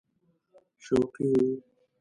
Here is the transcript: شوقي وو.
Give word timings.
شوقي 0.83 1.29
وو. 1.37 1.51